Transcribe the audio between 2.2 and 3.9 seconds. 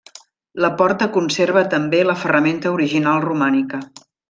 ferramenta original romànica.